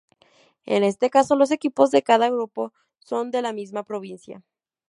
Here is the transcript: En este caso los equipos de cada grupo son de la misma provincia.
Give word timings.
En 0.65 0.83
este 0.83 1.11
caso 1.11 1.35
los 1.35 1.51
equipos 1.51 1.91
de 1.91 2.01
cada 2.01 2.29
grupo 2.31 2.73
son 2.97 3.29
de 3.29 3.43
la 3.43 3.53
misma 3.53 3.83
provincia. 3.83 4.41